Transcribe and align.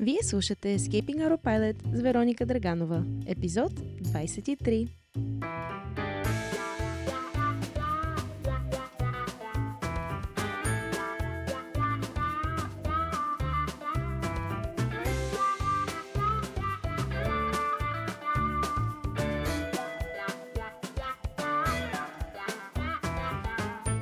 Вие 0.00 0.22
слушате 0.22 0.78
Escaping 0.78 1.18
Aeropilot 1.18 1.96
с 1.96 2.00
Вероника 2.00 2.46
Драганова, 2.46 3.04
епизод 3.26 3.72
23. 3.72 4.88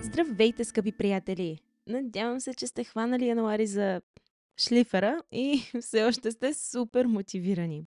Здравейте, 0.02 0.64
скъпи 0.64 0.92
приятели! 0.92 1.58
Надявам 1.86 2.40
се, 2.40 2.54
че 2.54 2.66
сте 2.66 2.84
хванали 2.84 3.28
януари 3.28 3.66
за 3.66 4.00
шлифера 4.60 5.22
и 5.32 5.62
все 5.80 6.04
още 6.04 6.30
сте 6.30 6.54
супер 6.54 7.06
мотивирани. 7.06 7.86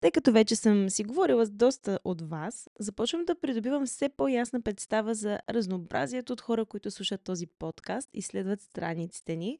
Тъй 0.00 0.10
като 0.10 0.32
вече 0.32 0.56
съм 0.56 0.90
си 0.90 1.04
говорила 1.04 1.46
с 1.46 1.50
доста 1.50 1.98
от 2.04 2.22
вас, 2.22 2.70
започвам 2.78 3.24
да 3.24 3.40
придобивам 3.40 3.86
все 3.86 4.08
по-ясна 4.08 4.60
представа 4.60 5.14
за 5.14 5.40
разнообразието 5.50 6.32
от 6.32 6.40
хора, 6.40 6.64
които 6.64 6.90
слушат 6.90 7.24
този 7.24 7.46
подкаст 7.46 8.10
и 8.14 8.22
следват 8.22 8.60
страниците 8.60 9.36
ни 9.36 9.58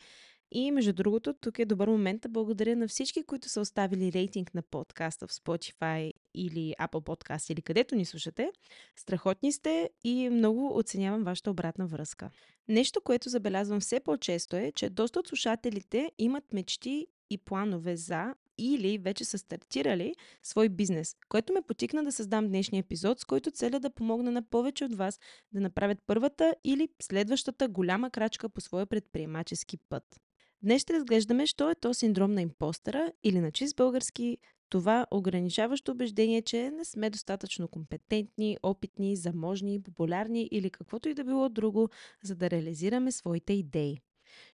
и 0.55 0.71
между 0.71 0.93
другото, 0.93 1.33
тук 1.33 1.59
е 1.59 1.65
добър 1.65 1.89
момент 1.89 2.23
да 2.23 2.29
благодаря 2.29 2.77
на 2.77 2.89
всички, 2.89 3.23
които 3.23 3.49
са 3.49 3.61
оставили 3.61 4.13
рейтинг 4.13 4.55
на 4.55 4.63
подкаста 4.63 5.27
в 5.27 5.33
Spotify 5.33 6.13
или 6.35 6.75
Apple 6.81 6.89
Podcast 6.89 7.53
или 7.53 7.63
където 7.63 7.95
ни 7.95 8.05
слушате. 8.05 8.51
Страхотни 8.97 9.53
сте 9.53 9.91
и 10.05 10.31
много 10.31 10.79
оценявам 10.79 11.25
вашата 11.25 11.51
обратна 11.51 11.87
връзка. 11.87 12.31
Нещо, 12.69 13.01
което 13.01 13.29
забелязвам 13.29 13.81
все 13.81 14.01
по-често 14.01 14.57
е, 14.57 14.73
че 14.73 14.91
доста 14.91 15.19
от 15.21 15.29
слушателите 15.29 16.13
имат 16.19 16.53
мечти 16.53 17.07
и 17.31 17.39
планове 17.39 17.97
за 17.97 18.35
или 18.59 18.99
вече 18.99 19.25
са 19.25 19.39
стартирали 19.39 20.15
свой 20.43 20.69
бизнес, 20.69 21.17
което 21.29 21.53
ме 21.53 21.63
потикна 21.63 22.05
да 22.05 22.13
създам 22.13 22.49
днешния 22.49 22.81
епизод, 22.81 23.21
с 23.21 23.25
който 23.25 23.51
целя 23.51 23.81
да 23.81 23.91
помогна 23.91 24.33
на 24.33 24.43
повече 24.43 24.85
от 24.85 24.95
вас 24.95 25.21
да 25.53 25.61
направят 25.61 25.99
първата 26.07 26.55
или 26.65 26.89
следващата 27.03 27.69
голяма 27.69 28.11
крачка 28.11 28.49
по 28.49 28.61
своя 28.61 28.87
предприемачески 28.87 29.77
път. 29.77 30.21
Днес 30.65 30.83
ще 30.83 30.95
разглеждаме, 30.95 31.47
що 31.47 31.71
е 31.71 31.75
то 31.75 31.95
синдром 31.95 32.33
на 32.33 32.43
импостера 32.43 33.13
или 33.25 33.41
на 33.41 33.53
чист 33.53 33.77
български 33.77 34.39
това 34.69 35.07
ограничаващо 35.11 35.93
убеждение, 35.93 36.43
че 36.43 36.71
не 36.71 36.85
сме 36.85 37.11
достатъчно 37.11 37.69
компетентни, 37.69 38.59
опитни, 38.63 39.17
заможни, 39.17 39.83
популярни 39.83 40.49
или 40.53 40.71
каквото 40.71 41.09
и 41.09 41.15
да 41.15 41.25
било 41.25 41.49
друго, 41.49 41.89
за 42.23 42.35
да 42.35 42.51
реализираме 42.51 43.13
своите 43.13 43.53
идеи. 43.53 43.99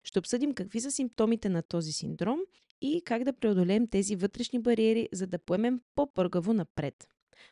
Ще 0.04 0.18
обсъдим 0.18 0.54
какви 0.54 0.80
са 0.80 0.90
симптомите 0.90 1.48
на 1.48 1.62
този 1.62 1.92
синдром 1.92 2.40
и 2.80 3.02
как 3.04 3.24
да 3.24 3.32
преодолеем 3.32 3.88
тези 3.88 4.16
вътрешни 4.16 4.58
бариери, 4.58 5.08
за 5.12 5.26
да 5.26 5.38
поемем 5.38 5.80
по-пъргаво 5.94 6.52
напред. 6.52 7.06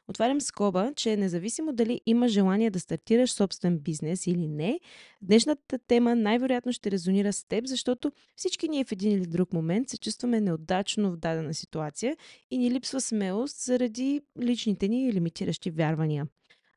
Отварям 0.08 0.40
скоба, 0.40 0.92
че 0.96 1.16
независимо 1.16 1.72
дали 1.72 2.00
има 2.06 2.28
желание 2.28 2.70
да 2.70 2.80
стартираш 2.80 3.32
собствен 3.32 3.78
бизнес 3.78 4.26
или 4.26 4.48
не, 4.48 4.80
днешната 5.22 5.78
тема 5.78 6.16
най-вероятно 6.16 6.72
ще 6.72 6.90
резонира 6.90 7.32
с 7.32 7.44
теб, 7.44 7.66
защото 7.66 8.12
всички 8.36 8.68
ние 8.68 8.84
в 8.84 8.92
един 8.92 9.12
или 9.12 9.26
друг 9.26 9.52
момент 9.52 9.88
се 9.88 9.98
чувстваме 9.98 10.40
неудачно 10.40 11.12
в 11.12 11.16
дадена 11.16 11.54
ситуация 11.54 12.16
и 12.50 12.58
ни 12.58 12.70
липсва 12.70 13.00
смелост 13.00 13.56
заради 13.56 14.20
личните 14.42 14.88
ни 14.88 15.12
лимитиращи 15.12 15.70
вярвания. 15.70 16.26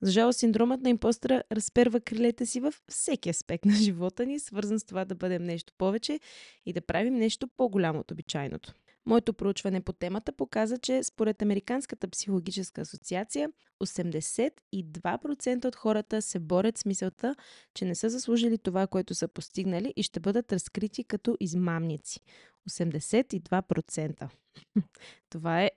За 0.01 0.11
жалост, 0.11 0.39
синдромът 0.39 0.81
на 0.81 0.89
импостера 0.89 1.43
разперва 1.51 1.99
крилете 1.99 2.45
си 2.45 2.59
във 2.59 2.81
всеки 2.89 3.29
аспект 3.29 3.65
на 3.65 3.75
живота 3.75 4.25
ни, 4.25 4.39
свързан 4.39 4.79
с 4.79 4.83
това 4.83 5.05
да 5.05 5.15
бъдем 5.15 5.43
нещо 5.43 5.73
повече 5.77 6.19
и 6.65 6.73
да 6.73 6.81
правим 6.81 7.15
нещо 7.15 7.47
по-голямо 7.57 7.99
от 7.99 8.11
обичайното. 8.11 8.73
Моето 9.05 9.33
проучване 9.33 9.81
по 9.81 9.93
темата 9.93 10.31
показа, 10.31 10.77
че 10.77 11.03
според 11.03 11.41
Американската 11.41 12.07
психологическа 12.07 12.81
асоциация 12.81 13.49
82% 13.83 15.65
от 15.65 15.75
хората 15.75 16.21
се 16.21 16.39
борят 16.39 16.77
с 16.77 16.85
мисълта, 16.85 17.35
че 17.73 17.85
не 17.85 17.95
са 17.95 18.09
заслужили 18.09 18.57
това, 18.57 18.87
което 18.87 19.15
са 19.15 19.27
постигнали 19.27 19.93
и 19.95 20.03
ще 20.03 20.19
бъдат 20.19 20.53
разкрити 20.53 21.03
като 21.03 21.37
измамници. 21.39 22.19
82%. 22.69 24.29
това 25.29 25.63
е 25.63 25.71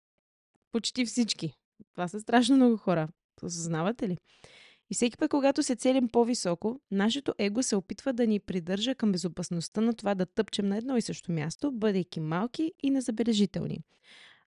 почти 0.73 1.07
всички. 1.07 1.53
Това 1.93 2.09
са 2.09 2.21
страшно 2.21 2.57
много 2.57 2.77
хора. 2.77 3.09
Осъзнавате 3.43 4.09
ли? 4.09 4.19
И 4.91 4.95
всеки 4.95 5.17
път, 5.17 5.31
когато 5.31 5.63
се 5.63 5.77
целим 5.77 6.09
по-високо, 6.09 6.81
нашето 6.91 7.35
его 7.39 7.63
се 7.63 7.77
опитва 7.77 8.13
да 8.13 8.27
ни 8.27 8.41
придържа 8.41 8.95
към 8.95 9.13
безопасността 9.13 9.81
на 9.81 9.95
това 9.95 10.15
да 10.15 10.27
тъпчем 10.27 10.69
на 10.69 10.77
едно 10.77 10.97
и 10.97 11.03
също 11.03 11.33
място, 11.33 11.73
бъдейки 11.73 12.21
малки 12.21 12.73
и 12.83 12.91
незабележителни. 12.91 13.79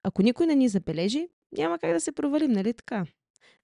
Ако 0.04 0.22
никой 0.22 0.48
не 0.48 0.56
ни 0.56 0.70
забележи, 0.70 1.28
няма 1.58 1.80
как 1.80 1.94
да 1.94 2.02
се 2.02 2.12
провалим, 2.12 2.52
нали 2.52 2.74
така? 2.74 3.06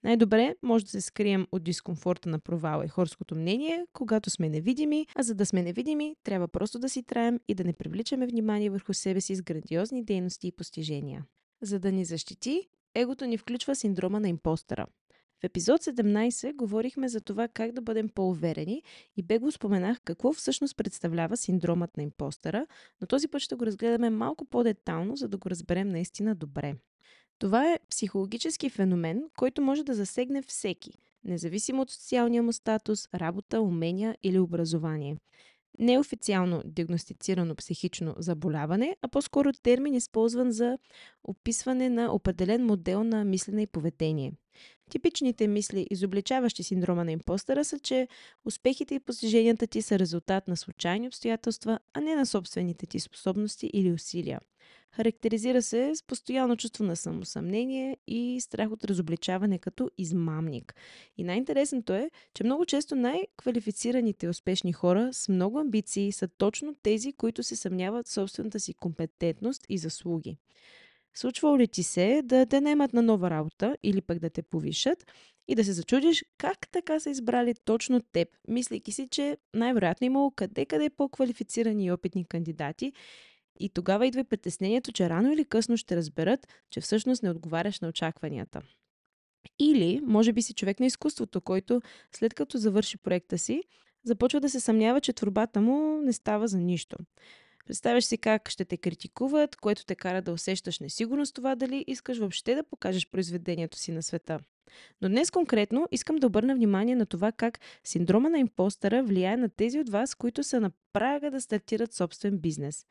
Най-добре 0.03 0.55
може 0.63 0.85
да 0.85 0.91
се 0.91 1.01
скрием 1.01 1.47
от 1.51 1.63
дискомфорта 1.63 2.29
на 2.29 2.39
провала 2.39 2.85
и 2.85 2.87
хорското 2.87 3.35
мнение, 3.35 3.85
когато 3.93 4.29
сме 4.29 4.49
невидими, 4.49 5.07
а 5.15 5.23
за 5.23 5.35
да 5.35 5.45
сме 5.45 5.63
невидими, 5.63 6.15
трябва 6.23 6.47
просто 6.47 6.79
да 6.79 6.89
си 6.89 7.03
траем 7.03 7.39
и 7.47 7.55
да 7.55 7.63
не 7.63 7.73
привличаме 7.73 8.27
внимание 8.27 8.69
върху 8.69 8.93
себе 8.93 9.21
си 9.21 9.35
с 9.35 9.41
грандиозни 9.41 10.03
дейности 10.03 10.47
и 10.47 10.51
постижения. 10.51 11.25
За 11.61 11.79
да 11.79 11.91
ни 11.91 12.05
защити, 12.05 12.69
егото 12.95 13.25
ни 13.25 13.37
включва 13.37 13.75
синдрома 13.75 14.19
на 14.19 14.29
импостера– 14.29 14.87
в 15.43 15.45
епизод 15.45 15.81
17 15.81 16.55
говорихме 16.55 17.07
за 17.07 17.21
това 17.21 17.47
как 17.47 17.71
да 17.71 17.81
бъдем 17.81 18.09
по-уверени 18.09 18.83
и 19.17 19.23
бе 19.23 19.37
го 19.37 19.51
споменах 19.51 20.01
какво 20.01 20.33
всъщност 20.33 20.77
представлява 20.77 21.37
синдромът 21.37 21.97
на 21.97 22.03
импостера, 22.03 22.67
но 23.01 23.07
този 23.07 23.27
път 23.27 23.41
ще 23.41 23.55
го 23.55 23.65
разгледаме 23.65 24.09
малко 24.09 24.45
по-детално, 24.45 25.15
за 25.15 25.27
да 25.27 25.37
го 25.37 25.49
разберем 25.49 25.89
наистина 25.89 26.35
добре. 26.35 26.75
Това 27.39 27.71
е 27.71 27.79
психологически 27.89 28.69
феномен, 28.69 29.23
който 29.37 29.61
може 29.61 29.83
да 29.83 29.93
засегне 29.93 30.41
всеки, 30.41 30.91
независимо 31.23 31.81
от 31.81 31.91
социалния 31.91 32.43
му 32.43 32.53
статус, 32.53 33.07
работа, 33.15 33.61
умения 33.61 34.17
или 34.23 34.39
образование. 34.39 35.17
Неофициално 35.79 36.61
диагностицирано 36.65 37.55
психично 37.55 38.15
заболяване, 38.17 38.95
а 39.01 39.07
по-скоро 39.07 39.53
термин 39.53 39.93
използван 39.93 40.51
за 40.51 40.77
описване 41.23 41.89
на 41.89 42.13
определен 42.13 42.65
модел 42.65 43.03
на 43.03 43.25
мислене 43.25 43.61
и 43.61 43.67
поведение– 43.67 44.31
Типичните 44.89 45.47
мисли, 45.47 45.87
изобличаващи 45.91 46.63
синдрома 46.63 47.05
на 47.05 47.11
импостера, 47.11 47.65
са, 47.65 47.79
че 47.79 48.07
успехите 48.45 48.95
и 48.95 48.99
постиженията 48.99 49.67
ти 49.67 49.81
са 49.81 49.99
резултат 49.99 50.47
на 50.47 50.57
случайни 50.57 51.07
обстоятелства, 51.07 51.79
а 51.93 52.01
не 52.01 52.15
на 52.15 52.25
собствените 52.25 52.85
ти 52.85 52.99
способности 52.99 53.69
или 53.73 53.91
усилия. 53.91 54.39
Характеризира 54.95 55.61
се 55.61 55.95
с 55.95 56.03
постоянно 56.03 56.57
чувство 56.57 56.83
на 56.83 56.95
самосъмнение 56.95 57.97
и 58.07 58.41
страх 58.41 58.71
от 58.71 58.85
разобличаване 58.85 59.59
като 59.59 59.89
измамник. 59.97 60.75
И 61.17 61.23
най-интересното 61.23 61.93
е, 61.93 62.11
че 62.33 62.43
много 62.43 62.65
често 62.65 62.95
най-квалифицираните 62.95 64.27
успешни 64.27 64.73
хора 64.73 65.09
с 65.13 65.29
много 65.29 65.59
амбиции 65.59 66.11
са 66.11 66.27
точно 66.27 66.75
тези, 66.83 67.13
които 67.13 67.43
се 67.43 67.55
съмняват 67.55 68.07
в 68.07 68.11
собствената 68.11 68.59
си 68.59 68.73
компетентност 68.73 69.65
и 69.69 69.77
заслуги. 69.77 70.37
Случвало 71.13 71.57
ли 71.57 71.67
ти 71.67 71.83
се 71.83 72.21
да 72.23 72.45
те 72.45 72.61
наемат 72.61 72.93
на 72.93 73.01
нова 73.01 73.29
работа 73.29 73.77
или 73.83 74.01
пък 74.01 74.19
да 74.19 74.29
те 74.29 74.41
повишат 74.41 75.05
и 75.47 75.55
да 75.55 75.63
се 75.63 75.73
зачудиш 75.73 76.25
как 76.37 76.67
така 76.71 76.99
са 76.99 77.09
избрали 77.09 77.53
точно 77.65 78.01
теб, 78.01 78.27
мислейки 78.47 78.91
си, 78.91 79.07
че 79.11 79.37
най-вероятно 79.53 80.05
имало 80.05 80.31
къде-къде 80.31 80.89
по-квалифицирани 80.89 81.85
и 81.85 81.91
опитни 81.91 82.25
кандидати 82.25 82.93
и 83.59 83.69
тогава 83.69 84.07
идва 84.07 84.23
притеснението, 84.23 84.91
че 84.91 85.09
рано 85.09 85.31
или 85.31 85.45
късно 85.45 85.77
ще 85.77 85.95
разберат, 85.95 86.47
че 86.69 86.81
всъщност 86.81 87.23
не 87.23 87.29
отговаряш 87.29 87.79
на 87.79 87.87
очакванията. 87.87 88.61
Или, 89.59 90.01
може 90.03 90.33
би 90.33 90.41
си 90.41 90.53
човек 90.53 90.79
на 90.79 90.85
изкуството, 90.85 91.41
който 91.41 91.81
след 92.15 92.33
като 92.33 92.57
завърши 92.57 92.97
проекта 92.97 93.37
си, 93.37 93.63
започва 94.05 94.39
да 94.39 94.49
се 94.49 94.59
съмнява, 94.59 95.01
че 95.01 95.13
творбата 95.13 95.61
му 95.61 96.01
не 96.01 96.13
става 96.13 96.47
за 96.47 96.57
нищо. 96.57 96.97
Представяш 97.67 98.05
си 98.05 98.17
как 98.17 98.49
ще 98.49 98.65
те 98.65 98.77
критикуват, 98.77 99.55
което 99.55 99.85
те 99.85 99.95
кара 99.95 100.21
да 100.21 100.31
усещаш 100.31 100.79
несигурност 100.79 101.35
това 101.35 101.55
дали 101.55 101.85
искаш 101.87 102.17
въобще 102.17 102.55
да 102.55 102.63
покажеш 102.63 103.09
произведението 103.09 103.77
си 103.77 103.91
на 103.91 104.03
света. 104.03 104.39
Но 105.01 105.09
днес 105.09 105.31
конкретно 105.31 105.87
искам 105.91 106.15
да 106.15 106.27
обърна 106.27 106.55
внимание 106.55 106.95
на 106.95 107.05
това 107.05 107.31
как 107.31 107.59
синдрома 107.83 108.29
на 108.29 108.39
импостъра 108.39 109.03
влияе 109.03 109.37
на 109.37 109.49
тези 109.49 109.79
от 109.79 109.89
вас, 109.89 110.15
които 110.15 110.43
са 110.43 110.61
на 110.61 110.71
прага 110.93 111.31
да 111.31 111.41
стартират 111.41 111.93
собствен 111.93 112.37
бизнес. 112.37 112.85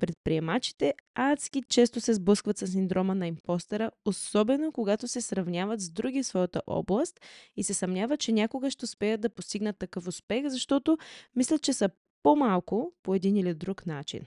Предприемачите 0.00 0.94
адски 1.14 1.62
често 1.68 2.00
се 2.00 2.14
сблъскват 2.14 2.58
с 2.58 2.66
синдрома 2.66 3.14
на 3.14 3.26
импостъра, 3.26 3.90
особено 4.04 4.72
когато 4.72 5.08
се 5.08 5.20
сравняват 5.20 5.80
с 5.80 5.90
други 5.90 6.22
в 6.22 6.26
своята 6.26 6.62
област 6.66 7.20
и 7.56 7.64
се 7.64 7.74
съмняват, 7.74 8.20
че 8.20 8.32
някога 8.32 8.70
ще 8.70 8.84
успеят 8.84 9.20
да 9.20 9.30
постигнат 9.30 9.78
такъв 9.78 10.08
успех, 10.08 10.48
защото 10.48 10.98
мислят, 11.36 11.62
че 11.62 11.72
са 11.72 11.90
по-малко 12.22 12.92
по 13.02 13.14
един 13.14 13.36
или 13.36 13.54
друг 13.54 13.86
начин. 13.86 14.20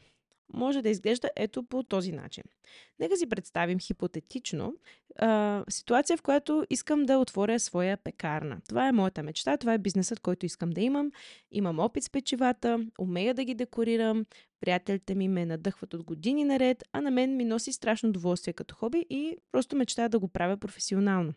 Може 0.53 0.81
да 0.81 0.89
изглежда 0.89 1.29
ето 1.35 1.63
по 1.63 1.83
този 1.83 2.11
начин. 2.11 2.43
Нека 2.99 3.17
си 3.17 3.29
представим 3.29 3.79
хипотетично 3.79 4.75
а, 5.19 5.63
ситуация, 5.69 6.17
в 6.17 6.21
която 6.21 6.65
искам 6.69 7.03
да 7.03 7.17
отворя 7.17 7.59
своя 7.59 7.97
пекарна. 7.97 8.57
Това 8.69 8.87
е 8.87 8.91
моята 8.91 9.23
мечта, 9.23 9.57
това 9.57 9.73
е 9.73 9.77
бизнесът, 9.77 10.19
който 10.19 10.45
искам 10.45 10.69
да 10.69 10.81
имам. 10.81 11.11
Имам 11.51 11.79
опит 11.79 12.03
с 12.03 12.09
печивата, 12.09 12.85
умея 12.99 13.33
да 13.33 13.43
ги 13.43 13.53
декорирам, 13.53 14.25
приятелите 14.61 15.15
ми 15.15 15.27
ме 15.27 15.45
надъхват 15.45 15.93
от 15.93 16.03
години 16.03 16.43
наред, 16.43 16.83
а 16.91 17.01
на 17.01 17.11
мен 17.11 17.35
ми 17.35 17.45
носи 17.45 17.73
страшно 17.73 18.09
удоволствие 18.09 18.53
като 18.53 18.75
хоби 18.75 19.05
и 19.09 19.37
просто 19.51 19.75
мечтая 19.75 20.09
да 20.09 20.19
го 20.19 20.27
правя 20.27 20.57
професионално 20.57 21.33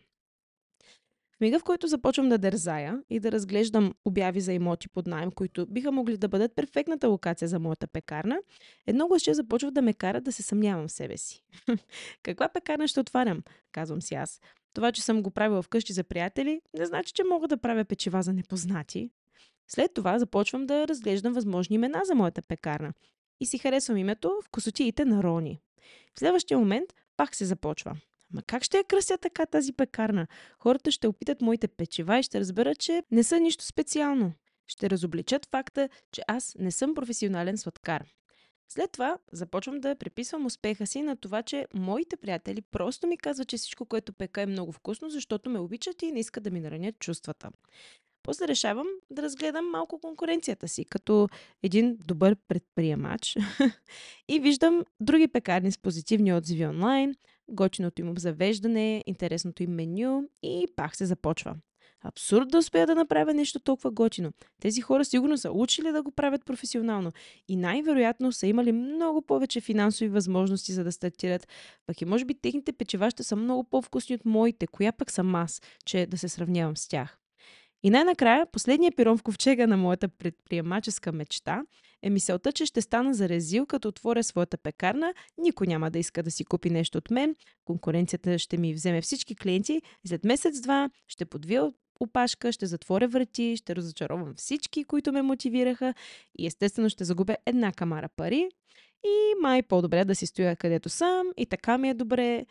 мига, 1.41 1.59
в 1.59 1.63
който 1.63 1.87
започвам 1.87 2.29
да 2.29 2.37
дързая 2.37 2.99
и 3.09 3.19
да 3.19 3.31
разглеждам 3.31 3.93
обяви 4.05 4.41
за 4.41 4.53
имоти 4.53 4.89
под 4.89 5.07
найем, 5.07 5.31
които 5.31 5.65
биха 5.65 5.91
могли 5.91 6.17
да 6.17 6.27
бъдат 6.27 6.55
перфектната 6.55 7.07
локация 7.07 7.47
за 7.47 7.59
моята 7.59 7.87
пекарна, 7.87 8.39
едно 8.87 9.07
гласче 9.07 9.33
започва 9.33 9.71
да 9.71 9.81
ме 9.81 9.93
кара 9.93 10.21
да 10.21 10.31
се 10.31 10.43
съмнявам 10.43 10.87
в 10.87 10.91
себе 10.91 11.17
си. 11.17 11.43
Каква 12.23 12.49
пекарна 12.49 12.87
ще 12.87 12.99
отварям? 12.99 13.43
Казвам 13.71 14.01
си 14.01 14.15
аз. 14.15 14.41
Това, 14.73 14.91
че 14.91 15.01
съм 15.01 15.23
го 15.23 15.31
правила 15.31 15.61
вкъщи 15.61 15.93
за 15.93 16.03
приятели, 16.03 16.61
не 16.77 16.85
значи, 16.85 17.13
че 17.13 17.23
мога 17.23 17.47
да 17.47 17.57
правя 17.57 17.85
печива 17.85 18.21
за 18.21 18.33
непознати. 18.33 19.09
След 19.67 19.93
това 19.93 20.19
започвам 20.19 20.65
да 20.65 20.87
разглеждам 20.87 21.33
възможни 21.33 21.75
имена 21.75 22.01
за 22.05 22.15
моята 22.15 22.41
пекарна. 22.41 22.93
И 23.39 23.45
си 23.45 23.57
харесвам 23.57 23.97
името 23.97 24.39
в 24.45 24.49
косотиите 24.49 25.05
на 25.05 25.23
Рони. 25.23 25.59
В 26.15 26.19
следващия 26.19 26.57
момент 26.57 26.89
пак 27.17 27.35
се 27.35 27.45
започва. 27.45 27.95
Ма 28.33 28.41
как 28.41 28.63
ще 28.63 28.77
я 28.77 28.83
кръся 28.83 29.17
така 29.17 29.45
тази 29.45 29.73
пекарна? 29.73 30.27
Хората 30.59 30.91
ще 30.91 31.07
опитат 31.07 31.41
моите 31.41 31.67
печива 31.67 32.19
и 32.19 32.23
ще 32.23 32.39
разберат, 32.39 32.79
че 32.79 33.03
не 33.11 33.23
са 33.23 33.39
нищо 33.39 33.65
специално. 33.65 34.33
Ще 34.67 34.89
разобличат 34.89 35.45
факта, 35.45 35.89
че 36.11 36.21
аз 36.27 36.55
не 36.59 36.71
съм 36.71 36.93
професионален 36.93 37.57
сладкар. 37.57 38.03
След 38.73 38.91
това 38.91 39.17
започвам 39.31 39.79
да 39.79 39.95
приписвам 39.95 40.45
успеха 40.45 40.87
си 40.87 41.01
на 41.01 41.15
това, 41.15 41.43
че 41.43 41.67
моите 41.73 42.17
приятели 42.17 42.61
просто 42.61 43.07
ми 43.07 43.17
казват, 43.17 43.47
че 43.47 43.57
всичко, 43.57 43.85
което 43.85 44.13
пека 44.13 44.41
е 44.41 44.45
много 44.45 44.71
вкусно, 44.71 45.09
защото 45.09 45.49
ме 45.49 45.59
обичат 45.59 46.01
и 46.01 46.11
не 46.11 46.19
искат 46.19 46.43
да 46.43 46.51
ми 46.51 46.59
наранят 46.59 46.99
чувствата. 46.99 47.49
После 48.23 48.47
решавам 48.47 48.87
да 49.09 49.21
разгледам 49.21 49.69
малко 49.69 49.99
конкуренцията 49.99 50.67
си, 50.67 50.85
като 50.85 51.29
един 51.63 51.97
добър 52.07 52.35
предприемач 52.47 53.37
и 54.27 54.39
виждам 54.39 54.85
други 54.99 55.27
пекарни 55.27 55.71
с 55.71 55.77
позитивни 55.77 56.33
отзиви 56.33 56.65
онлайн, 56.65 57.15
готиното 57.51 58.01
им 58.01 58.09
обзавеждане, 58.09 59.03
интересното 59.05 59.63
им 59.63 59.71
меню 59.71 60.29
и 60.43 60.67
пак 60.75 60.95
се 60.95 61.05
започва. 61.05 61.55
Абсурд 62.03 62.49
да 62.49 62.57
успея 62.57 62.87
да 62.87 62.95
направя 62.95 63.33
нещо 63.33 63.59
толкова 63.59 63.91
готино. 63.91 64.31
Тези 64.61 64.81
хора 64.81 65.05
сигурно 65.05 65.37
са 65.37 65.51
учили 65.51 65.91
да 65.91 66.03
го 66.03 66.11
правят 66.11 66.45
професионално 66.45 67.11
и 67.47 67.55
най-вероятно 67.55 68.31
са 68.31 68.47
имали 68.47 68.71
много 68.71 69.21
повече 69.21 69.61
финансови 69.61 70.09
възможности 70.09 70.73
за 70.73 70.83
да 70.83 70.91
стартират, 70.91 71.47
пък 71.85 72.01
и 72.01 72.05
може 72.05 72.25
би 72.25 72.33
техните 72.33 72.73
печива 72.73 73.11
ще 73.11 73.23
са 73.23 73.35
много 73.35 73.63
по-вкусни 73.63 74.15
от 74.15 74.25
моите, 74.25 74.67
коя 74.67 74.91
пък 74.91 75.11
съм 75.11 75.35
аз, 75.35 75.61
че 75.85 76.05
да 76.05 76.17
се 76.17 76.29
сравнявам 76.29 76.77
с 76.77 76.87
тях. 76.87 77.17
И 77.83 77.89
най-накрая, 77.89 78.45
последният 78.45 78.95
пирон 78.95 79.17
в 79.17 79.23
ковчега 79.23 79.67
на 79.67 79.77
моята 79.77 80.07
предприемаческа 80.07 81.11
мечта 81.11 81.63
е 82.03 82.09
мисълта, 82.09 82.51
че 82.51 82.65
ще 82.65 82.81
стана 82.81 83.13
за 83.13 83.29
резил, 83.29 83.65
като 83.65 83.87
отворя 83.87 84.23
своята 84.23 84.57
пекарна, 84.57 85.13
никой 85.37 85.67
няма 85.67 85.91
да 85.91 85.99
иска 85.99 86.23
да 86.23 86.31
си 86.31 86.45
купи 86.45 86.69
нещо 86.69 86.97
от 86.97 87.11
мен, 87.11 87.35
конкуренцията 87.65 88.39
ще 88.39 88.57
ми 88.57 88.73
вземе 88.73 89.01
всички 89.01 89.35
клиенти 89.35 89.81
и 90.05 90.07
след 90.07 90.23
месец-два 90.23 90.89
ще 91.07 91.25
подвия 91.25 91.71
опашка, 91.99 92.51
ще 92.51 92.65
затворя 92.65 93.07
врати, 93.07 93.57
ще 93.57 93.75
разочаровам 93.75 94.33
всички, 94.37 94.83
които 94.83 95.11
ме 95.11 95.21
мотивираха 95.21 95.93
и 96.37 96.47
естествено 96.47 96.89
ще 96.89 97.03
загубя 97.03 97.37
една 97.45 97.71
камара 97.71 98.09
пари 98.15 98.49
и 99.03 99.33
май 99.41 99.63
по-добре 99.63 100.05
да 100.05 100.15
си 100.15 100.25
стоя 100.25 100.55
където 100.55 100.89
съм 100.89 101.27
и 101.37 101.45
така 101.45 101.77
ми 101.77 101.89
е 101.89 101.93
добре. 101.93 102.45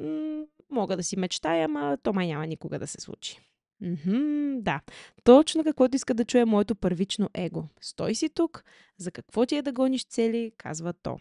М- 0.00 0.44
мога 0.70 0.96
да 0.96 1.02
си 1.02 1.18
мечтая, 1.18 1.64
ама 1.64 1.98
то 2.02 2.12
май 2.12 2.26
няма 2.26 2.46
никога 2.46 2.78
да 2.78 2.86
се 2.86 3.00
случи. 3.00 3.40
Mm-hmm, 3.82 4.60
да, 4.60 4.80
точно 5.24 5.64
каквото 5.64 5.96
иска 5.96 6.14
да 6.14 6.24
чуе 6.24 6.44
моето 6.44 6.74
първично 6.74 7.30
его. 7.34 7.64
Стой 7.80 8.14
си 8.14 8.28
тук, 8.28 8.64
за 8.98 9.10
какво 9.10 9.46
ти 9.46 9.56
е 9.56 9.62
да 9.62 9.72
гониш 9.72 10.04
цели, 10.04 10.52
казва 10.58 10.92
то. 10.92 11.18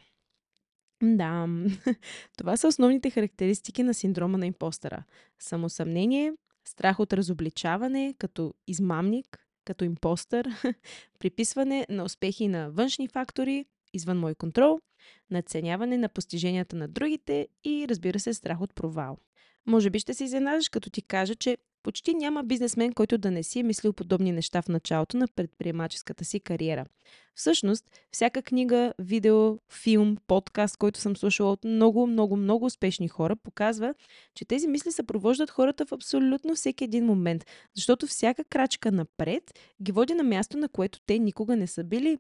Да, 1.04 1.48
това 2.38 2.58
са 2.58 2.68
основните 2.68 3.10
характеристики 3.10 3.84
на 3.84 3.94
синдрома 3.94 4.38
на 4.38 4.46
импостера. 4.46 5.04
Самосъмнение, 5.40 6.34
страх 6.66 7.00
от 7.00 7.13
разобличаване 7.13 8.16
като 8.18 8.54
измамник, 8.68 9.48
като 9.66 9.86
импостър, 9.86 10.48
приписване 11.19 11.86
на 11.90 12.04
успехи 12.04 12.48
на 12.48 12.72
външни 12.72 13.07
фактори, 13.07 13.66
извън 13.94 14.19
мой 14.19 14.36
контрол, 14.36 14.80
надценяване 15.30 15.98
на 15.98 16.10
постиженията 16.10 16.75
на 16.75 16.88
другите 16.88 17.48
и 17.64 17.86
разбира 17.90 18.19
се 18.19 18.34
страх 18.34 18.62
от 18.62 18.75
провал. 18.75 19.18
Може 19.68 19.90
би 19.90 20.00
ще 20.00 20.14
се 20.14 20.24
изненадаш, 20.24 20.69
като 20.69 20.90
ти 20.90 21.02
кажа, 21.02 21.36
че 21.36 21.57
почти 21.83 22.13
няма 22.13 22.44
бизнесмен, 22.44 22.94
който 22.94 23.18
да 23.18 23.31
не 23.31 23.44
си 23.44 23.60
е 23.60 23.63
мислил 23.63 23.94
подобни 23.94 24.31
неща 24.31 24.62
в 24.62 24.68
началото 24.68 25.18
на 25.18 25.28
предприемаческата 25.28 26.25
си 26.25 26.39
кариера. 26.39 26.86
Всъщност, 27.36 27.86
всяка 28.12 28.42
книга, 28.42 28.94
видео, 29.00 29.57
филм, 29.83 30.18
подкаст, 30.28 30.78
който 30.78 31.00
съм 31.00 31.16
слушала 31.16 31.51
от 31.51 31.63
много, 31.63 32.07
много, 32.07 32.36
много 32.38 32.66
успешни 32.66 33.07
хора, 33.07 33.36
показва, 33.36 33.94
че 34.36 34.45
тези 34.45 34.68
мисли 34.68 34.92
съпровождат 34.92 35.50
хората 35.50 35.86
в 35.86 35.92
абсолютно 35.92 36.56
всеки 36.56 36.83
един 36.83 37.06
момент, 37.06 37.45
защото 37.75 38.07
всяка 38.07 38.44
крачка 38.44 38.92
напред 38.92 39.44
ги 39.83 39.92
води 39.92 40.13
на 40.13 40.24
място, 40.24 40.57
на 40.57 40.69
което 40.69 41.00
те 41.06 41.19
никога 41.19 41.56
не 41.56 41.68
са 41.68 41.83
били. 41.83 42.18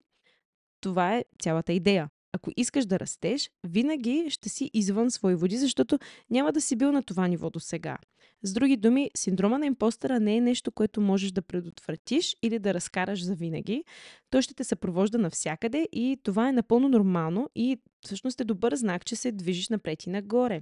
Това 0.81 1.15
е 1.15 1.25
цялата 1.39 1.73
идея 1.73 2.09
ако 2.33 2.51
искаш 2.57 2.85
да 2.85 2.99
растеш, 2.99 3.51
винаги 3.63 4.25
ще 4.29 4.49
си 4.49 4.71
извън 4.73 5.11
свои 5.11 5.35
води, 5.35 5.57
защото 5.57 5.99
няма 6.29 6.51
да 6.51 6.61
си 6.61 6.75
бил 6.75 6.91
на 6.91 7.03
това 7.03 7.27
ниво 7.27 7.49
до 7.49 7.59
сега. 7.59 7.97
С 8.43 8.53
други 8.53 8.77
думи, 8.77 9.11
синдрома 9.17 9.59
на 9.59 9.65
импостера 9.65 10.19
не 10.19 10.35
е 10.37 10.41
нещо, 10.41 10.71
което 10.71 11.01
можеш 11.01 11.31
да 11.31 11.41
предотвратиш 11.41 12.35
или 12.41 12.59
да 12.59 12.73
разкараш 12.73 13.25
за 13.25 13.35
винаги. 13.35 13.83
Той 14.29 14.41
ще 14.41 14.53
те 14.53 14.63
съпровожда 14.63 15.17
навсякъде 15.17 15.87
и 15.91 16.17
това 16.23 16.49
е 16.49 16.53
напълно 16.53 16.89
нормално 16.89 17.49
и 17.55 17.77
всъщност 18.05 18.41
е 18.41 18.43
добър 18.45 18.75
знак, 18.75 19.05
че 19.05 19.15
се 19.15 19.31
движиш 19.31 19.69
напред 19.69 20.05
и 20.05 20.09
нагоре. 20.09 20.61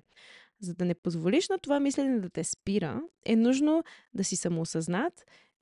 За 0.61 0.73
да 0.73 0.85
не 0.85 0.95
позволиш 0.95 1.49
на 1.49 1.59
това 1.59 1.79
мислене 1.79 2.19
да 2.19 2.29
те 2.29 2.43
спира, 2.43 3.01
е 3.25 3.35
нужно 3.35 3.83
да 4.13 4.23
си 4.23 4.35
самоосъзнат, 4.35 5.13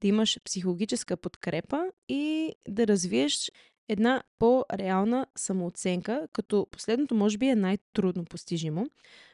да 0.01 0.07
имаш 0.07 0.39
психологическа 0.43 1.17
подкрепа 1.17 1.83
и 2.09 2.53
да 2.67 2.87
развиеш 2.87 3.51
една 3.89 4.23
по-реална 4.39 5.25
самооценка, 5.35 6.27
като 6.33 6.67
последното 6.71 7.15
може 7.15 7.37
би 7.37 7.47
е 7.47 7.55
най-трудно 7.55 8.25
постижимо. 8.25 8.87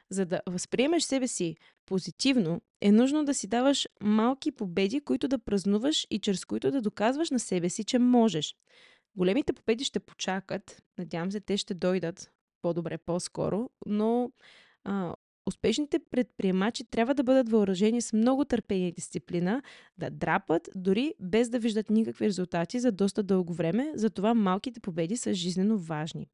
За 0.10 0.26
да 0.26 0.42
възприемеш 0.50 1.04
себе 1.04 1.28
си 1.28 1.56
позитивно, 1.86 2.62
е 2.82 2.92
нужно 2.92 3.26
да 3.26 3.34
си 3.34 3.48
даваш 3.48 3.88
малки 4.02 4.52
победи, 4.52 5.02
които 5.02 5.28
да 5.28 5.40
празнуваш 5.40 6.08
и 6.10 6.20
чрез 6.20 6.46
които 6.46 6.72
да 6.72 6.82
доказваш 6.82 7.32
на 7.32 7.40
себе 7.40 7.70
си, 7.70 7.84
че 7.84 8.00
можеш. 8.00 8.56
Големите 9.16 9.54
победи 9.54 9.84
ще 9.84 10.00
почакат, 10.00 10.84
надявам 10.98 11.32
се 11.32 11.40
те 11.40 11.58
ще 11.58 11.74
дойдат 11.74 12.32
по-добре, 12.62 12.98
по-скоро, 12.98 13.70
но 13.86 14.32
а, 14.84 15.14
Успешните 15.46 16.00
предприемачи 16.12 16.84
трябва 16.84 17.16
да 17.16 17.24
бъдат 17.24 17.50
въоръжени 17.50 18.02
с 18.02 18.14
много 18.14 18.46
търпение 18.46 18.88
и 18.88 18.92
дисциплина, 18.92 19.62
да 19.98 20.10
драпат, 20.10 20.70
дори 20.76 21.14
без 21.20 21.50
да 21.50 21.60
виждат 21.60 21.90
никакви 21.90 22.26
резултати 22.26 22.80
за 22.80 22.92
доста 22.92 23.24
дълго 23.24 23.54
време, 23.54 23.92
затова 23.96 24.34
малките 24.34 24.80
победи 24.80 25.18
са 25.18 25.34
жизненно 25.34 25.78
важни. 25.78 26.28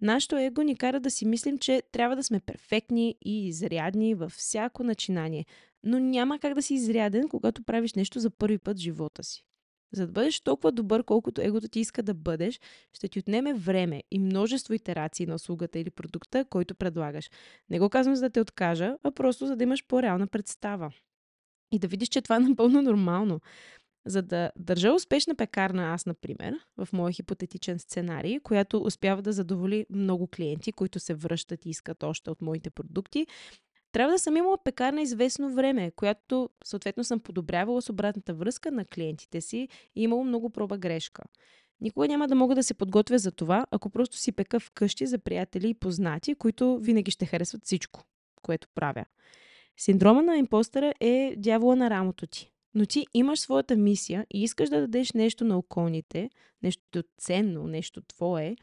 Нашето 0.00 0.36
его 0.36 0.62
ни 0.62 0.76
кара 0.76 1.00
да 1.00 1.10
си 1.10 1.26
мислим, 1.26 1.58
че 1.58 1.82
трябва 1.92 2.16
да 2.16 2.22
сме 2.22 2.40
перфектни 2.40 3.14
и 3.24 3.46
изрядни 3.46 4.14
във 4.14 4.32
всяко 4.32 4.84
начинание, 4.84 5.46
но 5.82 5.98
няма 5.98 6.38
как 6.38 6.54
да 6.54 6.62
си 6.62 6.74
изряден, 6.74 7.28
когато 7.28 7.62
правиш 7.62 7.94
нещо 7.94 8.20
за 8.20 8.30
първи 8.30 8.58
път 8.58 8.76
в 8.78 8.80
живота 8.80 9.24
си. 9.24 9.47
За 9.92 10.06
да 10.06 10.12
бъдеш 10.12 10.40
толкова 10.40 10.72
добър, 10.72 11.04
колкото 11.04 11.40
егото 11.40 11.68
ти 11.68 11.80
иска 11.80 12.02
да 12.02 12.14
бъдеш, 12.14 12.60
ще 12.92 13.08
ти 13.08 13.18
отнеме 13.18 13.54
време 13.54 14.02
и 14.10 14.18
множество 14.18 14.74
итерации 14.74 15.26
на 15.26 15.34
услугата 15.34 15.78
или 15.78 15.90
продукта, 15.90 16.44
който 16.44 16.74
предлагаш. 16.74 17.30
Не 17.70 17.78
го 17.78 17.88
казвам 17.88 18.16
за 18.16 18.22
да 18.22 18.30
те 18.30 18.40
откажа, 18.40 18.96
а 19.02 19.10
просто 19.10 19.46
за 19.46 19.56
да 19.56 19.64
имаш 19.64 19.86
по-реална 19.86 20.26
представа. 20.26 20.90
И 21.72 21.78
да 21.78 21.88
видиш, 21.88 22.08
че 22.08 22.22
това 22.22 22.36
е 22.36 22.40
напълно 22.40 22.82
нормално. 22.82 23.40
За 24.06 24.22
да 24.22 24.50
държа 24.56 24.92
успешна 24.92 25.34
пекарна 25.34 25.82
аз, 25.82 26.06
например, 26.06 26.54
в 26.76 26.88
моя 26.92 27.12
хипотетичен 27.12 27.78
сценарий, 27.78 28.40
която 28.40 28.82
успява 28.82 29.22
да 29.22 29.32
задоволи 29.32 29.86
много 29.90 30.26
клиенти, 30.26 30.72
които 30.72 31.00
се 31.00 31.14
връщат 31.14 31.66
и 31.66 31.70
искат 31.70 32.02
още 32.02 32.30
от 32.30 32.42
моите 32.42 32.70
продукти, 32.70 33.26
трябва 33.92 34.12
да 34.12 34.18
съм 34.18 34.36
имала 34.36 34.58
пекарна 34.64 35.02
известно 35.02 35.54
време, 35.54 35.90
която 35.90 36.50
съответно 36.64 37.04
съм 37.04 37.20
подобрявала 37.20 37.82
с 37.82 37.90
обратната 37.90 38.34
връзка 38.34 38.72
на 38.72 38.84
клиентите 38.84 39.40
си 39.40 39.68
и 39.96 40.02
имало 40.02 40.24
много 40.24 40.50
проба 40.50 40.78
грешка. 40.78 41.22
Никога 41.80 42.08
няма 42.08 42.28
да 42.28 42.34
мога 42.34 42.54
да 42.54 42.62
се 42.62 42.74
подготвя 42.74 43.18
за 43.18 43.32
това, 43.32 43.66
ако 43.70 43.90
просто 43.90 44.16
си 44.16 44.32
пека 44.32 44.60
вкъщи 44.60 45.06
за 45.06 45.18
приятели 45.18 45.68
и 45.68 45.74
познати, 45.74 46.34
които 46.34 46.78
винаги 46.78 47.10
ще 47.10 47.26
харесват 47.26 47.64
всичко, 47.64 48.04
което 48.42 48.68
правя. 48.74 49.04
Синдрома 49.76 50.22
на 50.22 50.36
импостера 50.36 50.92
е 51.00 51.34
дявола 51.36 51.76
на 51.76 51.90
рамото 51.90 52.26
ти. 52.26 52.52
Но 52.74 52.86
ти 52.86 53.06
имаш 53.14 53.40
своята 53.40 53.76
мисия 53.76 54.26
и 54.34 54.42
искаш 54.42 54.68
да 54.68 54.80
дадеш 54.80 55.12
нещо 55.12 55.44
на 55.44 55.58
околните, 55.58 56.30
нещо 56.62 57.02
ценно, 57.18 57.66
нещо 57.66 58.00
твое, 58.00 58.56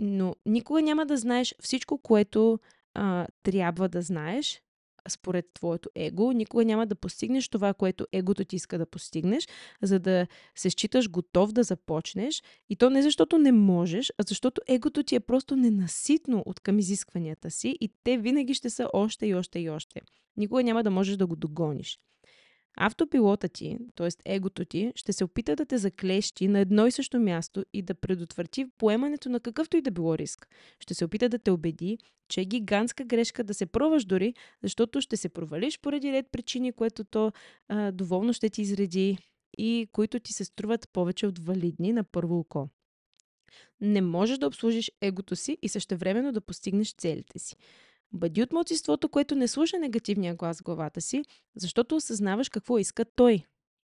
Но 0.00 0.34
никога 0.46 0.82
няма 0.82 1.06
да 1.06 1.16
знаеш 1.16 1.54
всичко, 1.60 1.98
което 1.98 2.58
а, 2.94 3.26
трябва 3.42 3.88
да 3.88 4.02
знаеш, 4.02 4.62
според 5.08 5.46
твоето 5.54 5.90
его. 5.94 6.32
Никога 6.32 6.64
няма 6.64 6.86
да 6.86 6.94
постигнеш 6.94 7.48
това, 7.48 7.74
което 7.74 8.06
егото 8.12 8.44
ти 8.44 8.56
иска 8.56 8.78
да 8.78 8.86
постигнеш, 8.86 9.48
за 9.82 9.98
да 9.98 10.26
се 10.54 10.70
считаш 10.70 11.10
готов 11.10 11.52
да 11.52 11.62
започнеш. 11.62 12.42
И 12.70 12.76
то 12.76 12.90
не 12.90 13.02
защото 13.02 13.38
не 13.38 13.52
можеш, 13.52 14.12
а 14.18 14.24
защото 14.28 14.60
егото 14.66 15.02
ти 15.02 15.14
е 15.14 15.20
просто 15.20 15.56
ненаситно 15.56 16.42
от 16.46 16.60
към 16.60 16.78
изискванията 16.78 17.50
си 17.50 17.76
и 17.80 17.90
те 18.04 18.18
винаги 18.18 18.54
ще 18.54 18.70
са 18.70 18.88
още 18.92 19.26
и 19.26 19.34
още 19.34 19.58
и 19.58 19.70
още. 19.70 20.00
Никога 20.36 20.62
няма 20.62 20.82
да 20.82 20.90
можеш 20.90 21.16
да 21.16 21.26
го 21.26 21.36
догониш. 21.36 21.98
Автопилота 22.76 23.48
ти, 23.48 23.78
т.е. 23.94 24.08
егото 24.24 24.64
ти, 24.64 24.92
ще 24.94 25.12
се 25.12 25.24
опита 25.24 25.56
да 25.56 25.66
те 25.66 25.78
заклещи 25.78 26.48
на 26.48 26.58
едно 26.58 26.86
и 26.86 26.90
също 26.90 27.20
място 27.20 27.64
и 27.72 27.82
да 27.82 27.94
предотврати 27.94 28.66
поемането 28.78 29.28
на 29.28 29.40
какъвто 29.40 29.76
и 29.76 29.80
да 29.80 29.90
било 29.90 30.18
риск. 30.18 30.48
Ще 30.80 30.94
се 30.94 31.04
опита 31.04 31.28
да 31.28 31.38
те 31.38 31.50
убеди, 31.50 31.98
че 32.28 32.40
е 32.40 32.44
гигантска 32.44 33.04
грешка 33.04 33.44
да 33.44 33.54
се 33.54 33.66
пробваш 33.66 34.04
дори, 34.04 34.34
защото 34.62 35.00
ще 35.00 35.16
се 35.16 35.28
провалиш 35.28 35.80
поради 35.80 36.12
ред 36.12 36.26
причини, 36.32 36.72
което 36.72 37.04
то 37.04 37.32
а, 37.68 37.92
доволно 37.92 38.32
ще 38.32 38.50
ти 38.50 38.62
изреди 38.62 39.18
и 39.58 39.88
които 39.92 40.20
ти 40.20 40.32
се 40.32 40.44
струват 40.44 40.88
повече 40.92 41.26
от 41.26 41.38
валидни 41.38 41.92
на 41.92 42.04
първо 42.04 42.38
око. 42.38 42.68
Не 43.80 44.00
можеш 44.00 44.38
да 44.38 44.46
обслужиш 44.46 44.92
егото 45.00 45.36
си 45.36 45.58
и 45.62 45.68
същевременно 45.68 46.32
да 46.32 46.40
постигнеш 46.40 46.94
целите 46.94 47.38
си. 47.38 47.56
Бъди 48.14 48.42
от 48.42 48.52
младсинството, 48.52 49.08
което 49.08 49.34
не 49.34 49.48
слуша 49.48 49.78
негативния 49.78 50.34
глас 50.34 50.60
в 50.60 50.62
главата 50.62 51.00
си, 51.00 51.22
защото 51.56 51.96
осъзнаваш 51.96 52.48
какво 52.48 52.78
иска 52.78 53.04
той. 53.04 53.44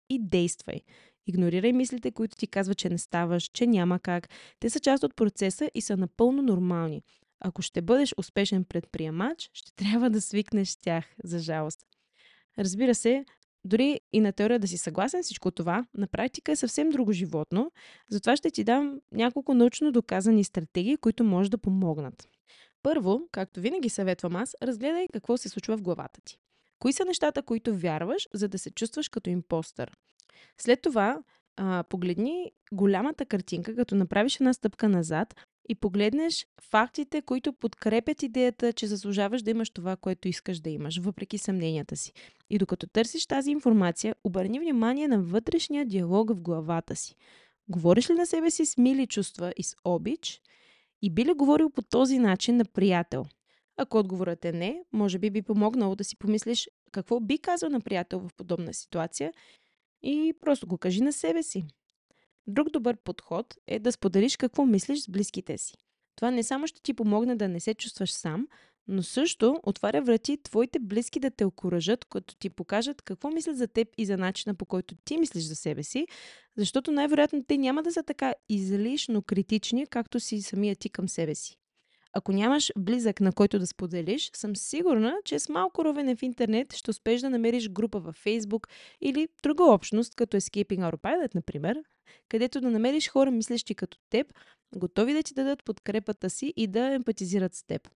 И 0.10 0.20
действай. 0.20 0.82
Игнорирай 1.28 1.74
мислите, 1.74 2.12
които 2.12 2.36
ти 2.36 2.48
казват, 2.48 2.78
че 2.78 2.90
не 2.90 2.98
ставаш, 2.98 3.44
че 3.54 3.68
няма 3.68 4.00
как. 4.00 4.30
Те 4.60 4.70
са 4.70 4.80
част 4.80 5.04
от 5.04 5.16
процеса 5.16 5.70
и 5.76 5.82
са 5.82 5.98
напълно 5.98 6.42
нормални. 6.42 7.02
Ако 7.40 7.62
ще 7.62 7.82
бъдеш 7.82 8.14
успешен 8.18 8.64
предприемач, 8.64 9.50
ще 9.54 9.72
трябва 9.76 10.10
да 10.10 10.22
свикнеш 10.22 10.70
с 10.70 10.78
тях, 10.78 11.06
за 11.24 11.40
жалост. 11.40 11.80
Разбира 12.60 12.96
се, 12.96 13.26
дори 13.66 14.00
и 14.14 14.20
на 14.20 14.34
теория 14.34 14.60
да 14.60 14.68
си 14.68 14.78
съгласен 14.78 15.24
всичко 15.24 15.52
това, 15.52 15.86
на 15.94 16.08
практика 16.08 16.52
е 16.52 16.56
съвсем 16.56 16.90
друго 16.90 17.12
животно, 17.12 17.72
затова 18.12 18.36
ще 18.36 18.52
ти 18.52 18.64
дам 18.64 19.00
няколко 19.12 19.54
научно 19.54 19.92
доказани 19.92 20.44
стратегии, 20.44 20.98
които 20.98 21.24
може 21.24 21.52
да 21.52 21.58
помогнат. 21.58 22.28
Първо, 22.84 23.22
както 23.32 23.60
винаги 23.60 23.90
съветвам 23.90 24.36
аз, 24.36 24.56
разгледай 24.64 25.08
какво 25.14 25.38
се 25.38 25.50
случва 25.50 25.78
в 25.78 25.82
главата 25.82 26.22
ти. 26.26 26.40
Кои 26.80 26.94
са 26.94 27.06
нещата, 27.06 27.42
които 27.42 27.76
вярваш, 27.76 28.28
за 28.34 28.48
да 28.48 28.60
се 28.60 28.72
чувстваш 28.72 29.10
като 29.10 29.30
импостър? 29.30 29.98
След 30.58 30.82
това, 30.82 31.24
а, 31.58 31.84
погледни 31.90 32.52
голямата 32.72 33.26
картинка, 33.26 33.76
като 33.76 33.96
направиш 33.96 34.36
една 34.36 34.54
стъпка 34.54 34.90
назад 34.90 35.36
и 35.70 35.76
погледнеш 35.76 36.48
фактите, 36.62 37.22
които 37.22 37.54
подкрепят 37.54 38.24
идеята, 38.24 38.74
че 38.74 38.88
заслужаваш 38.88 39.42
да 39.42 39.52
имаш 39.52 39.70
това, 39.70 39.96
което 39.96 40.28
искаш 40.28 40.60
да 40.60 40.70
имаш, 40.70 41.00
въпреки 41.00 41.38
съмненията 41.38 41.98
си. 41.98 42.14
И 42.50 42.58
докато 42.58 42.88
търсиш 42.88 43.26
тази 43.26 43.52
информация, 43.52 44.16
обърни 44.24 44.60
внимание 44.60 45.08
на 45.08 45.22
вътрешния 45.22 45.86
диалог 45.86 46.30
в 46.30 46.42
главата 46.42 46.96
си. 46.96 47.16
Говориш 47.70 48.10
ли 48.10 48.14
на 48.14 48.26
себе 48.26 48.52
си 48.52 48.66
с 48.66 48.78
мили 48.78 49.08
чувства 49.08 49.54
и 49.58 49.64
с 49.64 49.76
обич– 49.86 50.42
и 51.02 51.10
би 51.10 51.26
ли 51.26 51.34
говорил 51.34 51.70
по 51.70 51.82
този 51.82 52.20
начин 52.20 52.58
на 52.58 52.66
приятел? 52.66 53.26
Ако 53.78 53.98
отговорът 53.98 54.46
е 54.46 54.52
не, 54.52 54.84
може 54.94 55.20
би 55.20 55.30
би 55.30 55.42
помогнало 55.42 55.96
да 55.96 56.04
си 56.04 56.16
помислиш 56.16 56.70
какво 56.92 57.20
би 57.20 57.38
казал 57.38 57.70
на 57.70 57.82
приятел 57.82 58.20
в 58.20 58.34
подобна 58.38 58.74
ситуация 58.74 59.34
и 60.04 60.34
просто 60.42 60.68
го 60.68 60.78
кажи 60.78 61.02
на 61.02 61.14
себе 61.14 61.44
си. 61.44 61.66
Друг 62.48 62.70
добър 62.70 62.98
подход 62.98 63.56
е 63.68 63.80
да 63.80 63.92
споделиш 63.92 64.38
какво 64.38 64.66
мислиш 64.66 65.00
с 65.00 65.10
близките 65.10 65.58
си. 65.58 65.74
Това 66.16 66.32
не 66.32 66.44
само 66.44 66.68
ще 66.68 66.82
ти 66.82 66.94
помогне 66.94 67.36
да 67.36 67.48
не 67.48 67.60
се 67.60 67.74
чувстваш 67.74 68.12
сам, 68.12 68.48
но 68.90 69.04
също 69.04 69.60
отваря 69.64 70.02
врати 70.02 70.38
твоите 70.44 70.80
близки 70.80 71.20
да 71.20 71.32
те 71.32 71.46
окоръжат, 71.46 72.06
като 72.06 72.36
ти 72.36 72.50
покажат 72.50 73.02
какво 73.02 73.30
мислят 73.30 73.58
за 73.58 73.68
теб 73.68 73.88
и 73.98 74.06
за 74.06 74.18
начина 74.18 74.56
по 74.56 74.66
който 74.66 74.96
ти 75.06 75.18
мислиш 75.18 75.44
за 75.44 75.56
себе 75.56 75.84
си, 75.84 76.06
защото 76.58 76.92
най-вероятно 76.92 77.44
те 77.48 77.58
няма 77.58 77.84
да 77.84 77.92
са 77.92 78.04
така 78.04 78.34
излишно 78.50 79.22
критични, 79.22 79.88
както 79.88 80.20
си 80.20 80.42
самия 80.42 80.76
ти 80.76 80.90
към 80.90 81.10
себе 81.10 81.36
си. 81.36 81.56
Ако 82.14 82.32
нямаш 82.32 82.72
близък, 82.78 83.22
на 83.22 83.34
който 83.34 83.60
да 83.60 83.68
споделиш, 83.68 84.32
съм 84.36 84.56
сигурна, 84.56 85.18
че 85.26 85.40
с 85.40 85.50
малко 85.50 85.86
ровене 85.86 86.16
в 86.16 86.24
интернет 86.24 86.74
ще 86.74 86.92
успееш 86.92 87.22
да 87.22 87.30
намериш 87.30 87.70
група 87.70 88.00
във 88.00 88.24
Facebook 88.26 88.68
или 89.02 89.28
друга 89.44 89.64
общност, 89.64 90.16
като 90.16 90.38
Escaping 90.38 90.92
Autopilot, 90.92 91.36
например, 91.36 91.78
където 92.30 92.62
да 92.62 92.72
намериш 92.72 93.10
хора, 93.10 93.32
мислещи 93.32 93.76
като 93.76 93.98
теб, 94.10 94.34
готови 94.76 95.14
да 95.14 95.24
ти 95.24 95.34
дадат 95.34 95.64
подкрепата 95.64 96.30
си 96.30 96.54
и 96.56 96.68
да 96.68 96.94
емпатизират 96.94 97.56
с 97.56 97.64
теб. 97.64 97.90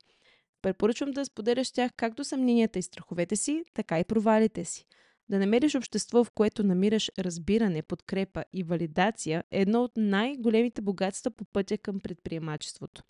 Препоръчвам 0.64 1.12
да 1.12 1.26
споделяш 1.26 1.68
с 1.68 1.72
тях 1.72 1.92
както 1.98 2.24
съмненията 2.24 2.80
и 2.80 2.82
страховете 2.82 3.36
си, 3.36 3.64
така 3.74 4.00
и 4.00 4.04
провалите 4.04 4.66
си. 4.66 4.86
Да 5.30 5.40
намериш 5.40 5.76
общество, 5.76 6.24
в 6.24 6.32
което 6.32 6.64
намираш 6.64 7.12
разбиране, 7.20 7.82
подкрепа 7.82 8.44
и 8.54 8.64
валидация 8.64 9.44
е 9.52 9.62
едно 9.62 9.84
от 9.84 9.92
най-големите 9.98 10.82
богатства 10.82 11.32
по 11.32 11.46
пътя 11.46 11.78
към 11.78 12.00
предприемачеството. 12.00 13.04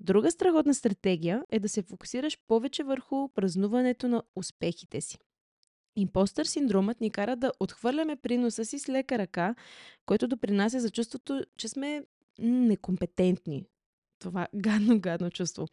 Друга 0.00 0.30
страхотна 0.30 0.74
стратегия 0.74 1.44
е 1.50 1.60
да 1.60 1.68
се 1.68 1.82
фокусираш 1.82 2.38
повече 2.48 2.82
върху 2.82 3.28
празнуването 3.28 4.08
на 4.08 4.22
успехите 4.36 5.00
си. 5.00 5.18
Импостър 5.96 6.44
синдромът 6.44 7.00
ни 7.00 7.10
кара 7.10 7.36
да 7.36 7.52
отхвърляме 7.60 8.16
приноса 8.16 8.64
си 8.64 8.78
с 8.78 8.88
лека 8.88 9.18
ръка, 9.18 9.54
което 10.06 10.28
допринася 10.28 10.80
за 10.80 10.90
чувството, 10.90 11.44
че 11.56 11.68
сме 11.68 12.04
некомпетентни. 12.38 13.64
Това 14.18 14.48
гадно-гадно 14.54 15.30
чувство. 15.30 15.66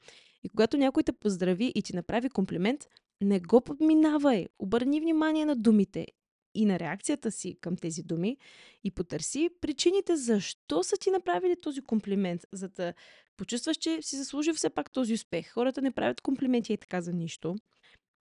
И 0.46 0.50
когато 0.50 0.78
някой 0.78 1.04
те 1.04 1.12
поздрави 1.12 1.72
и 1.76 1.82
ти 1.82 1.96
направи 1.96 2.30
комплимент, 2.30 2.88
не 3.22 3.40
го 3.40 3.62
подминавай. 3.62 4.46
Обърни 4.60 5.02
внимание 5.02 5.46
на 5.46 5.56
думите 5.56 6.08
и 6.56 6.66
на 6.66 6.80
реакцията 6.80 7.32
си 7.32 7.58
към 7.62 7.76
тези 7.76 8.04
думи 8.04 8.38
и 8.84 8.92
потърси 8.92 9.50
причините 9.62 10.16
защо 10.16 10.84
са 10.84 10.98
ти 10.98 11.12
направили 11.12 11.56
този 11.62 11.82
комплимент, 11.82 12.42
за 12.52 12.70
да 12.70 12.94
почувстваш, 13.38 13.78
че 13.78 14.02
си 14.02 14.16
заслужил 14.16 14.54
все 14.54 14.70
пак 14.70 14.92
този 14.92 15.14
успех. 15.14 15.52
Хората 15.52 15.82
не 15.82 15.92
правят 15.92 16.22
комплименти 16.22 16.74
и 16.74 16.78
така 16.78 17.02
за 17.02 17.14
нищо. 17.14 17.56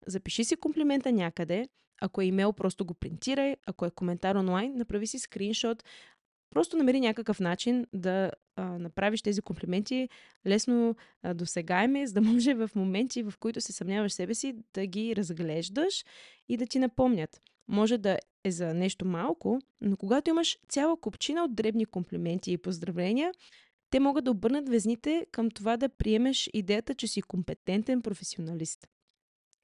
Запиши 0.06 0.44
си 0.44 0.56
комплимента 0.56 1.12
някъде. 1.12 1.68
Ако 2.00 2.20
е 2.20 2.24
имейл, 2.24 2.52
просто 2.52 2.84
го 2.84 2.94
принтирай. 2.94 3.56
Ако 3.66 3.86
е 3.86 3.90
коментар 3.90 4.34
онлайн, 4.34 4.76
направи 4.76 5.06
си 5.06 5.18
скриншот. 5.18 5.84
Просто 6.54 6.76
намери 6.76 7.00
някакъв 7.00 7.40
начин 7.40 7.86
да 7.92 8.30
а, 8.56 8.64
направиш 8.78 9.22
тези 9.22 9.42
комплименти 9.42 10.08
лесно 10.46 10.96
а, 11.22 11.34
досегаеми, 11.34 12.06
за 12.06 12.14
да 12.14 12.20
може 12.20 12.54
в 12.54 12.70
моменти, 12.74 13.22
в 13.22 13.34
които 13.40 13.60
се 13.60 13.72
съмняваш 13.72 14.12
себе 14.12 14.34
си, 14.34 14.54
да 14.74 14.86
ги 14.86 15.16
разглеждаш 15.16 16.04
и 16.48 16.56
да 16.56 16.66
ти 16.66 16.78
напомнят. 16.78 17.40
Може 17.68 17.98
да 17.98 18.18
е 18.44 18.50
за 18.50 18.74
нещо 18.74 19.04
малко, 19.04 19.60
но 19.80 19.96
когато 19.96 20.30
имаш 20.30 20.58
цяла 20.68 21.00
купчина 21.00 21.44
от 21.44 21.54
дребни 21.54 21.86
комплименти 21.86 22.52
и 22.52 22.58
поздравления, 22.58 23.32
те 23.90 24.00
могат 24.00 24.24
да 24.24 24.30
обърнат 24.30 24.68
везните 24.68 25.26
към 25.32 25.50
това 25.50 25.76
да 25.76 25.88
приемеш 25.88 26.50
идеята, 26.52 26.94
че 26.94 27.06
си 27.06 27.22
компетентен 27.22 28.02
професионалист. 28.02 28.88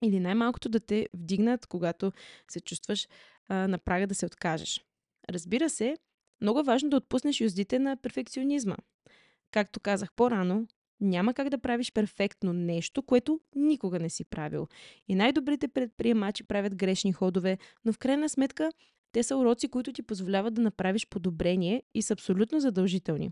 Или 0.04 0.20
най-малкото 0.20 0.68
да 0.68 0.80
те 0.80 1.08
вдигнат, 1.14 1.66
когато 1.66 2.12
се 2.50 2.60
чувстваш 2.60 3.08
а, 3.48 3.68
на 3.68 3.78
прага 3.78 4.06
да 4.06 4.14
се 4.14 4.26
откажеш. 4.26 4.84
Разбира 5.30 5.70
се, 5.70 5.96
много 6.40 6.60
е 6.60 6.62
важно 6.62 6.90
да 6.90 6.96
отпуснеш 6.96 7.40
юздите 7.40 7.78
на 7.78 7.96
перфекционизма. 7.96 8.76
Както 9.50 9.80
казах 9.80 10.12
по-рано, 10.12 10.66
няма 11.00 11.34
как 11.34 11.48
да 11.48 11.58
правиш 11.58 11.92
перфектно 11.92 12.52
нещо, 12.52 13.02
което 13.02 13.40
никога 13.54 13.98
не 13.98 14.10
си 14.10 14.24
правил. 14.24 14.68
И 15.08 15.14
най-добрите 15.14 15.68
предприемачи 15.68 16.44
правят 16.44 16.76
грешни 16.76 17.12
ходове, 17.12 17.58
но 17.84 17.92
в 17.92 17.98
крайна 17.98 18.28
сметка 18.28 18.72
те 19.12 19.22
са 19.22 19.36
уроци, 19.36 19.68
които 19.68 19.92
ти 19.92 20.02
позволяват 20.02 20.54
да 20.54 20.62
направиш 20.62 21.08
подобрение 21.08 21.82
и 21.94 22.02
са 22.02 22.12
абсолютно 22.12 22.60
задължителни. 22.60 23.30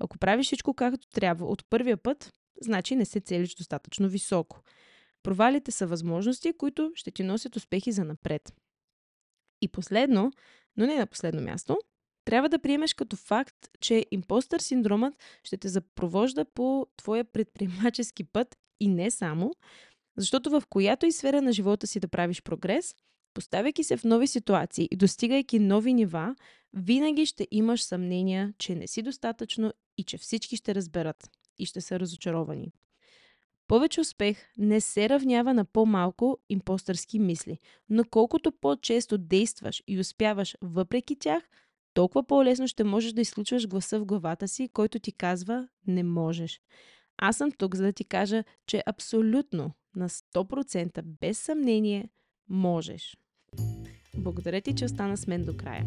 Ако 0.00 0.18
правиш 0.18 0.46
всичко 0.46 0.74
както 0.74 1.08
трябва 1.08 1.46
от 1.46 1.64
първия 1.70 1.96
път, 1.96 2.32
значи 2.62 2.96
не 2.96 3.04
се 3.04 3.20
целиш 3.20 3.54
достатъчно 3.54 4.08
високо. 4.08 4.60
Провалите 5.22 5.70
са 5.70 5.86
възможности, 5.86 6.52
които 6.52 6.92
ще 6.94 7.10
ти 7.10 7.22
носят 7.22 7.56
успехи 7.56 7.92
за 7.92 8.04
напред. 8.04 8.52
И 9.60 9.68
последно, 9.68 10.32
но 10.76 10.86
не 10.86 10.98
на 10.98 11.06
последно 11.06 11.42
място, 11.42 11.78
трябва 12.28 12.48
да 12.48 12.58
приемеш 12.58 12.94
като 12.94 13.16
факт, 13.16 13.56
че 13.80 14.06
импостър 14.10 14.60
синдромът 14.60 15.14
ще 15.44 15.56
те 15.56 15.68
запровожда 15.68 16.44
по 16.44 16.86
твоя 16.96 17.24
предприемачески 17.24 18.24
път 18.24 18.56
и 18.80 18.88
не 18.88 19.10
само, 19.10 19.52
защото 20.16 20.50
в 20.50 20.62
която 20.70 21.06
и 21.06 21.12
сфера 21.12 21.42
на 21.42 21.52
живота 21.52 21.86
си 21.86 22.00
да 22.00 22.08
правиш 22.08 22.42
прогрес, 22.42 22.94
поставяйки 23.34 23.84
се 23.84 23.96
в 23.96 24.04
нови 24.04 24.26
ситуации 24.26 24.88
и 24.90 24.96
достигайки 24.96 25.58
нови 25.58 25.92
нива, 25.94 26.34
винаги 26.72 27.26
ще 27.26 27.48
имаш 27.50 27.82
съмнения, 27.82 28.54
че 28.58 28.74
не 28.74 28.86
си 28.86 29.02
достатъчно 29.02 29.72
и 29.98 30.04
че 30.04 30.18
всички 30.18 30.56
ще 30.56 30.74
разберат 30.74 31.30
и 31.58 31.66
ще 31.66 31.80
са 31.80 32.00
разочаровани. 32.00 32.72
Повече 33.68 34.00
успех 34.00 34.46
не 34.58 34.80
се 34.80 35.08
равнява 35.08 35.54
на 35.54 35.64
по-малко 35.64 36.38
импостърски 36.48 37.18
мисли, 37.18 37.58
но 37.88 38.04
колкото 38.10 38.52
по-често 38.52 39.18
действаш 39.18 39.82
и 39.86 40.00
успяваш 40.00 40.56
въпреки 40.62 41.16
тях– 41.16 41.42
толкова 41.94 42.26
по-лесно 42.26 42.68
ще 42.68 42.84
можеш 42.84 43.12
да 43.12 43.20
изключваш 43.20 43.68
гласа 43.68 44.00
в 44.00 44.04
главата 44.04 44.48
си, 44.48 44.68
който 44.72 44.98
ти 44.98 45.12
казва 45.12 45.68
не 45.86 46.02
можеш. 46.02 46.60
Аз 47.16 47.36
съм 47.36 47.52
тук, 47.52 47.74
за 47.74 47.84
да 47.84 47.92
ти 47.92 48.04
кажа, 48.04 48.44
че 48.66 48.82
абсолютно 48.86 49.72
на 49.96 50.08
100% 50.08 51.02
без 51.02 51.38
съмнение 51.38 52.10
можеш. 52.48 53.16
Благодаря 54.18 54.60
ти, 54.60 54.74
че 54.74 54.84
остана 54.84 55.16
с 55.16 55.26
мен 55.26 55.44
до 55.44 55.56
края. 55.56 55.86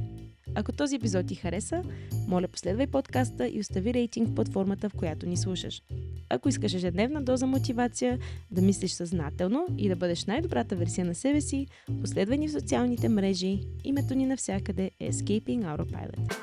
Ако 0.56 0.72
този 0.72 0.96
епизод 0.96 1.28
ти 1.28 1.36
хареса, 1.36 1.84
моля 2.28 2.48
последвай 2.48 2.88
подкаста 2.88 3.48
и 3.48 3.60
остави 3.60 3.94
рейтинг 3.94 4.30
в 4.30 4.36
платформата, 4.36 4.90
в 4.90 4.94
която 4.94 5.26
ни 5.26 5.38
слушаш. 5.38 5.82
Ако 6.30 6.50
искаш 6.50 6.74
ежедневна 6.74 7.22
доза 7.22 7.48
мотивация, 7.48 8.20
да 8.52 8.62
мислиш 8.62 8.92
съзнателно 8.92 9.68
и 9.78 9.90
да 9.90 9.96
бъдеш 9.96 10.26
най-добрата 10.26 10.76
версия 10.76 11.06
на 11.06 11.16
себе 11.16 11.42
си, 11.42 11.68
последвай 12.02 12.38
ни 12.38 12.48
в 12.48 12.52
социалните 12.52 13.10
мрежи. 13.10 13.62
Името 13.84 14.16
ни 14.16 14.26
навсякъде 14.26 14.92
е 15.00 15.12
Escaping 15.12 15.78
Autopilot. 15.78 16.34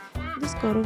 До 0.40 0.49
скоро! 0.49 0.83